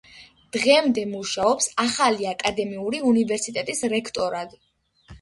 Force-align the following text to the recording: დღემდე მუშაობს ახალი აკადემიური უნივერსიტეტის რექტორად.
დღემდე 0.55 1.03
მუშაობს 1.11 1.69
ახალი 1.85 2.31
აკადემიური 2.33 3.05
უნივერსიტეტის 3.13 3.87
რექტორად. 3.97 4.63